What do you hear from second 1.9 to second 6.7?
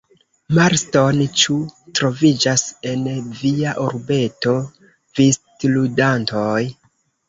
troviĝas en via urbeto vistludantoj?